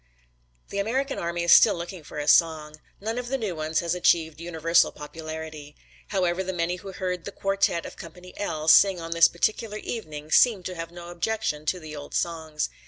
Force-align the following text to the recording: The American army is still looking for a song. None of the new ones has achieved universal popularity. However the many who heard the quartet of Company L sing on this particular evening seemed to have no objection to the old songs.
The 0.69 0.79
American 0.79 1.19
army 1.19 1.43
is 1.43 1.51
still 1.51 1.75
looking 1.75 2.03
for 2.03 2.17
a 2.17 2.27
song. 2.27 2.81
None 2.99 3.19
of 3.19 3.27
the 3.27 3.37
new 3.37 3.55
ones 3.55 3.81
has 3.81 3.93
achieved 3.93 4.41
universal 4.41 4.91
popularity. 4.91 5.75
However 6.07 6.43
the 6.43 6.53
many 6.53 6.77
who 6.77 6.91
heard 6.93 7.23
the 7.23 7.31
quartet 7.31 7.85
of 7.85 7.97
Company 7.97 8.33
L 8.35 8.67
sing 8.67 8.99
on 8.99 9.11
this 9.11 9.27
particular 9.27 9.77
evening 9.77 10.31
seemed 10.31 10.65
to 10.65 10.73
have 10.75 10.89
no 10.89 11.09
objection 11.09 11.67
to 11.67 11.79
the 11.79 11.95
old 11.95 12.15
songs. 12.15 12.71